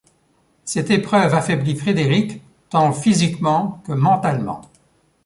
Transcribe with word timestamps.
Cette 0.65 0.89
épreuve 0.89 1.35
affaiblit 1.35 1.75
Fredericq 1.75 2.41
tant 2.71 2.91
physiquement 2.91 3.83
que 3.85 3.91
mentalement. 3.91 4.61